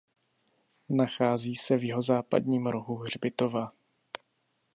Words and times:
Nachází 0.89 1.55
se 1.55 1.77
v 1.77 1.83
jihozápadním 1.83 2.67
rohu 2.67 2.95
hřbitova. 2.95 3.71